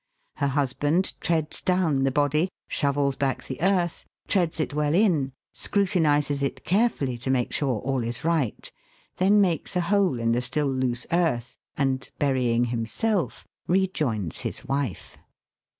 [0.37, 6.41] Her husband treads down the body, shovels back the earth, treads it well in, scrutinises
[6.41, 8.71] it carefully to make sure all is right,
[9.17, 15.19] then makes a hole in the still loose earth and, burying himself, rejoins his wife.